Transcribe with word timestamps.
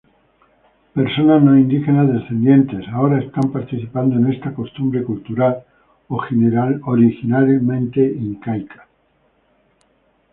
Personas 0.95 1.43
no 1.43 1.55
indígenas, 1.55 2.11
descendientes, 2.11 2.87
ahora 2.91 3.19
están 3.23 3.51
participando 3.51 4.15
en 4.15 4.33
esta 4.33 4.51
costumbre 4.55 5.03
cultural, 5.03 5.63
originalmente 6.09 8.03
Incaica. 8.11 8.87